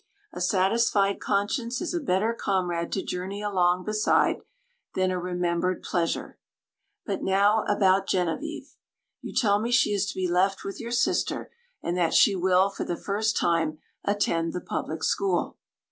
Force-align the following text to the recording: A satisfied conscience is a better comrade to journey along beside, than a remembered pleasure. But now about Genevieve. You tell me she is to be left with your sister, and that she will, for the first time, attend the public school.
A 0.33 0.41
satisfied 0.41 1.19
conscience 1.19 1.79
is 1.79 1.93
a 1.93 1.99
better 1.99 2.33
comrade 2.33 2.91
to 2.93 3.03
journey 3.05 3.39
along 3.43 3.83
beside, 3.83 4.37
than 4.95 5.11
a 5.11 5.19
remembered 5.19 5.83
pleasure. 5.83 6.39
But 7.05 7.21
now 7.21 7.65
about 7.65 8.07
Genevieve. 8.07 8.73
You 9.21 9.31
tell 9.31 9.59
me 9.59 9.69
she 9.69 9.91
is 9.93 10.07
to 10.07 10.15
be 10.15 10.27
left 10.27 10.63
with 10.63 10.79
your 10.79 10.89
sister, 10.91 11.51
and 11.83 11.95
that 11.97 12.15
she 12.15 12.35
will, 12.35 12.71
for 12.71 12.83
the 12.83 12.97
first 12.97 13.37
time, 13.37 13.77
attend 14.03 14.53
the 14.53 14.61
public 14.61 15.03
school. 15.03 15.59